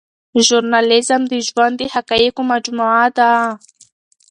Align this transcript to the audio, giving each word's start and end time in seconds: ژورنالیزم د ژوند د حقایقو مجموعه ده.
ژورنالیزم 0.45 1.21
د 1.31 1.33
ژوند 1.47 1.75
د 1.77 1.81
حقایقو 1.93 2.41
مجموعه 2.51 3.07
ده. 3.17 3.31